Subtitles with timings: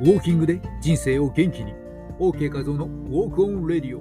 [0.00, 1.74] ウォーキングで人生を元気に。
[2.18, 4.00] OK 画像のウォークオンレディオ。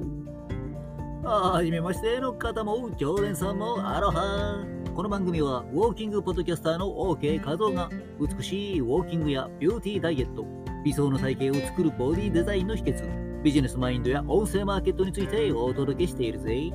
[1.28, 4.66] はじめましての方も常連さんもアロハ。
[4.96, 10.46] この番組はウォーキングポッドキャスターの OK 画像が美しいウォーキングやビューティーダイエット。
[10.86, 13.42] 理想の体型を作るボディデザインの秘訣。
[13.44, 16.72] ビジネスマインドや音声マーケットについてお届けしているぜ。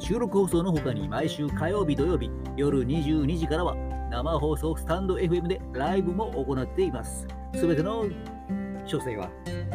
[0.00, 3.76] 収録放送の他に毎週火曜日土曜日夜22時からは
[4.10, 7.28] 生放送スタンド FM でライブも行っています。
[7.54, 9.30] すべての詳細は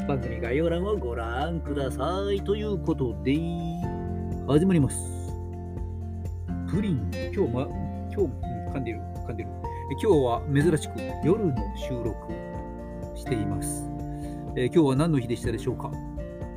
[0.07, 3.35] 番組概要欄をご覧くださいということで
[4.47, 4.97] 始まります。
[6.69, 7.67] プリン今日ま
[8.11, 8.31] 今日、
[8.73, 9.49] 噛んでる噛んでる。
[9.91, 10.93] 今日は珍しく
[11.23, 12.15] 夜の収録
[13.15, 13.85] しています。
[14.55, 15.91] えー、今日は何の日でしたでしょうか？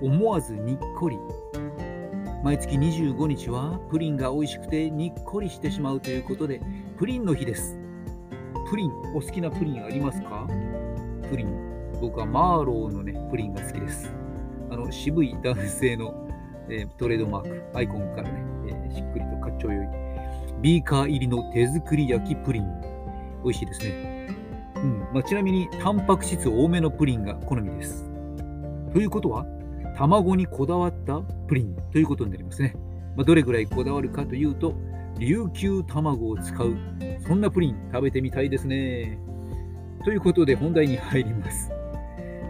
[0.00, 1.18] 思わずにっこり。
[2.42, 6.60] 毎月25日はプリンが美味しくてにっこりしてしまうということで
[6.96, 7.76] プリンの日です。
[8.70, 10.27] プリンお好きなプリンありますか？
[11.30, 11.68] プリン。
[12.00, 14.12] 僕はマーローのねプリンが好きです。
[14.70, 16.28] あの渋い男性の、
[16.68, 17.76] えー、トレードマーク。
[17.76, 19.86] アイコンからね、えー、しっくりとかっちょよい。
[20.60, 22.64] ビーカー入りの手作り焼きプリン。
[23.44, 24.28] 美味しいですね。
[24.76, 24.98] うん。
[25.12, 28.04] まあ、ちなみにタンパク質多めのプリンが好みです。
[28.92, 29.46] ということは
[29.96, 31.76] 卵にこだわったプリン。
[31.92, 32.74] ということになりますね。
[33.16, 34.74] まあ、どれぐらいこだわるかというと、
[35.18, 36.76] 琉球卵を使う、
[37.26, 39.18] そんなプリン食べてみたいですね。
[40.04, 41.70] ということで本題に入ります。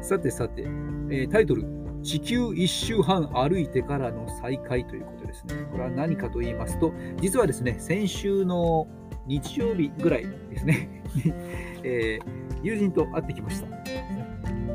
[0.03, 1.65] さてさて、えー、タイトル、
[2.03, 5.55] 地球一周半歩いてからの再会ということですね。
[5.71, 8.87] これは何かと言いますと、実はですね、先週の
[9.27, 11.03] 日曜日ぐらいですね、
[11.85, 13.67] えー、友人と会ってきました。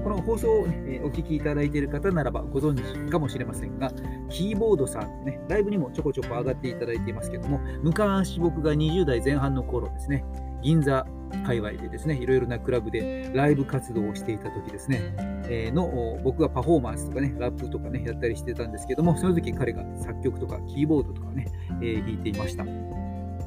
[0.04, 3.92] この放送を、ね、お聞きいただいている方ならばご存知かもしれませんが、
[4.30, 10.26] キーボードさんね、ライブにもちょこちょこ上がっていただいていますけども、昔僕が20代前半の頃ですね、
[10.62, 11.06] 銀座
[11.46, 15.14] 界隈でですね、いろいろなクラブでライブ活動をしていた時ですね、
[15.50, 21.48] えー、の僕がパフォーマンスとかね、ラップとかね、やったりしてたんですけども、その時彼が作曲とかキーボードとかね、
[21.82, 22.66] えー、弾いていました。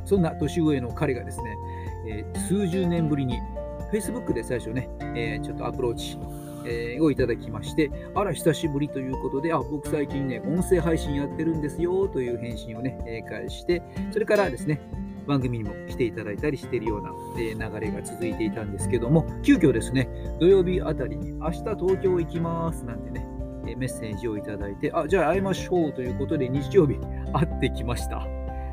[0.04, 1.56] そんな年上の彼がですね、
[2.08, 3.38] えー、数十年ぶりに
[3.92, 6.18] Facebook で最初ね、えー、ちょっとアプローチ
[6.68, 13.82] え、をいただきまして、あら、久しぶりということで、あ、僕最近ね、音声配信やってるんですよという返信をね、返して、
[14.12, 14.80] それからですね、
[15.26, 20.08] 番組にも来ていただいたりしているような、え、流れが続いていたんですけども、急遽ですね、
[20.40, 23.26] 土曜日あたりに、明日東京行きますなんてね、
[23.68, 26.96] えメッセージをいただいて、あ、じゃあ会いましょうということで、日曜日
[27.32, 28.26] 会ってきました。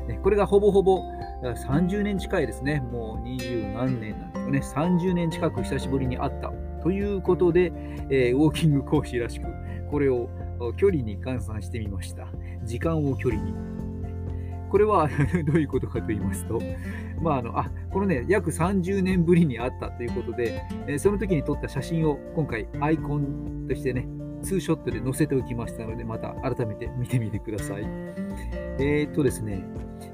[0.06, 1.02] ね、これがほぼほぼ
[1.42, 2.80] 30年近いですね。
[2.80, 4.96] もう二十何年なんですよね。
[4.98, 7.72] 30年近く久しぶりに会ったということで、
[8.10, 9.46] えー、ウォーキング講師らしく、
[9.90, 10.28] これを
[10.76, 12.26] 距離に換算してみました。
[12.64, 13.54] 時間を距離に。
[14.70, 15.08] これは
[15.46, 16.60] どういうことかと言いますと、
[17.22, 24.06] まああのあこのね、約30年ぶりに会ったということで、えー、その時に撮った写真を今回アイコンとしてね、
[24.44, 27.82] ツーショットで載せておきましたので、また改めて見てみてください。
[28.78, 29.64] えー、っとですね、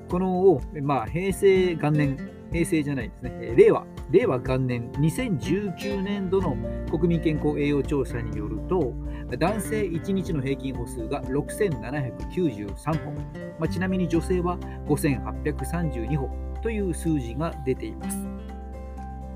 [0.09, 6.57] この、まあ、平成元年平成じゃないですね、令和、令和元年、2019年度の
[6.91, 8.93] 国民健康栄養調査によると、
[9.39, 12.75] 男性1日の平均歩数が6793
[13.05, 13.13] 歩、
[13.59, 14.59] まあ、ちなみに女性は
[14.89, 16.29] 5832歩
[16.63, 18.19] という数字が出ています。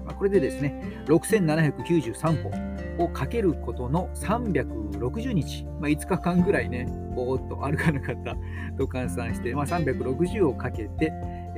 [0.05, 8.37] まあ、これでですね、6793歩をかけることの360日、まあ、5日間ぐらいね、ぼーっと歩かなかった。
[8.77, 11.13] と換算して、まあ、360をかけて、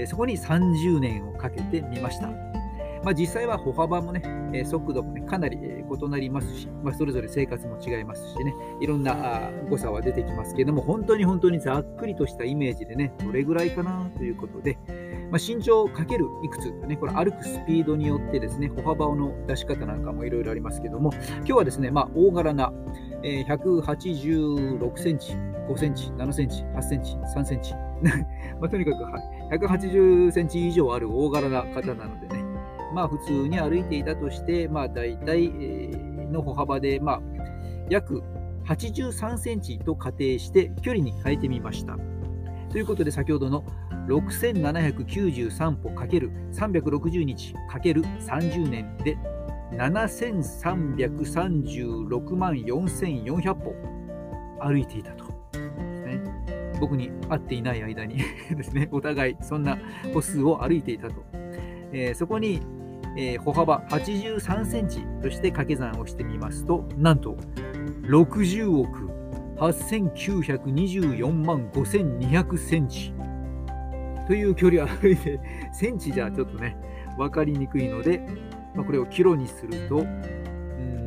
[0.06, 2.28] そこに30年をかけてみました。
[3.04, 14.76] まあ、実際は歩幅もね、速度もね、かなり異なりますし、まあ、それぞれ生活も違いますしね、いろんな誤差は出てきますけども、本当に本当にざっくりとしたイメージでね、どれぐらいかなということで、
[15.30, 22.72] まあ、身長かけるいくつね、これ歩くスピードによってですね、歩幅の出し方なんかもいろいろありますけども、今日はですね、まあ、大柄な、
[23.22, 27.74] えー、186センチ、5センチ、7センチ、8センチ、3センチ、
[28.60, 29.18] まあ、とにかく、は
[29.52, 32.44] い、180センチ以上ある大柄な方なのでね、
[32.94, 35.50] まあ普通に歩いていたとして、まあ大体、
[36.30, 37.20] の歩幅で、まあ
[37.88, 38.22] 約
[38.66, 41.96] 83センチと仮定して距離に変えてみました。
[42.70, 43.64] ということで先ほどの
[44.06, 49.16] 6793歩 ×360 日 ×30 年で
[49.72, 53.74] 7336万4400歩
[54.60, 55.24] 歩いていたと。
[56.04, 56.20] ね
[56.80, 58.18] 僕に会っていない間に
[58.54, 59.78] ですね、お互いそんな
[60.12, 61.14] 歩数を歩いていたと。
[61.92, 62.60] えー、そこに、
[63.16, 67.38] えー、歩幅83センチとして掛け算をしてみますと、なんと
[68.02, 69.08] 60億
[69.56, 73.14] 8924万5200センチ
[74.26, 75.40] という距離を歩いて、
[75.72, 76.76] センチじゃちょっとね、
[77.16, 78.20] 分かりにくいので、
[78.74, 80.22] まあ、これをキロにすると、うん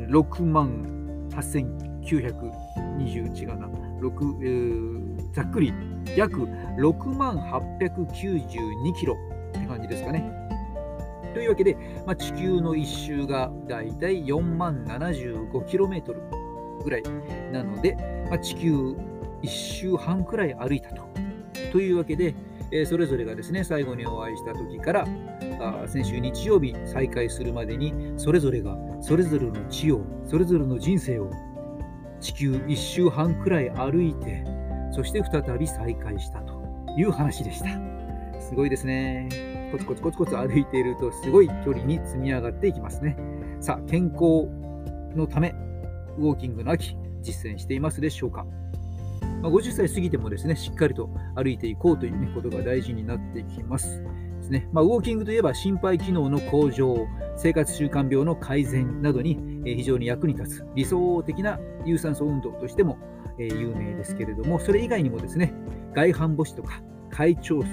[0.10, 3.68] 6万8920違うな、
[4.02, 5.74] 6えーざっくり
[6.16, 6.46] 約
[6.78, 9.16] 6万892キロ
[9.50, 10.32] って感じですかね。
[11.34, 17.04] というわけで、まあ、地球の一周がだいたい4万 75km ぐらい
[17.52, 17.96] なので、
[18.30, 18.96] まあ、地球
[19.42, 21.08] 一周半くらい歩いたと。
[21.72, 22.34] というわけで、
[22.72, 25.08] えそれぞれがですね最後にお会いした時から
[25.60, 31.32] あ先週日曜日再会するまでにそれぞれがそれぞれの地をそれぞれの人生を
[32.20, 34.44] 地球一周半くらい歩いて
[34.92, 36.62] そして再び再会したと
[36.98, 37.68] いう話でした。
[38.42, 39.30] すごいですね。
[39.72, 43.16] コツコツコツコツ歩いているとすごい距離に積み上がっていきますね。
[43.60, 44.48] さあ健康
[45.16, 45.54] のため
[46.18, 48.46] ウォーキングの秋実践していますでしょうか？
[49.42, 54.04] まあ、50歳過ぎてもですね、しっかりと歩いていこうという、ね、ことが大事になってきます。
[54.40, 57.08] ですねまあ、ウォーキングといえば心肺機能の向上、
[57.38, 62.98] 生活習慣病の改善などにえー非常に役に立つ理想的な有酸素運動としても
[63.38, 65.54] えー有名ですけれども、それ以外にもですね、
[65.94, 67.66] 外反母趾とか会腸側、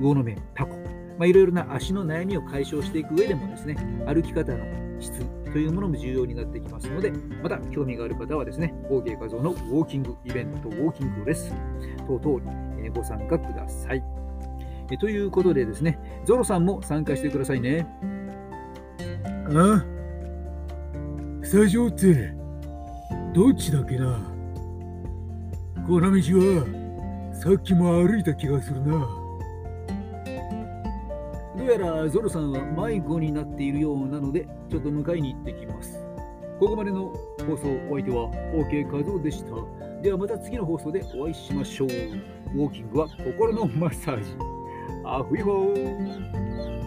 [0.00, 0.76] 魚の目、タコ、
[1.18, 3.76] まあ、いろいろな足の悩みを解消していく上でもですね、
[4.06, 4.64] 歩き方の
[5.00, 7.12] 質というものも重要になってきますので、
[7.42, 11.56] また興味がある方はですね、OK 画像のウォーキングイベント、ウォーキングレッスン
[12.06, 12.40] 等々
[12.76, 14.02] にえご参加ください。
[14.92, 17.86] えということでですね、ゾロさんも参加してくださいね。
[19.52, 19.84] あ
[21.42, 22.32] スタジオって
[23.34, 24.18] どっちだっけな？
[25.86, 29.19] この道はさっきも歩いた気がするな。
[31.60, 36.02] どうやらゾロさんは迷子になっているようなので、ちょっと迎えに行ってきます。
[36.58, 37.12] ここまでの
[37.46, 39.50] 放送、お相手は OK 和夫でした。
[40.00, 41.88] ではまた次の放送でお会いしましょう。
[41.88, 44.30] ウォーキングは心のマッサージ。
[45.04, 46.79] アフイホー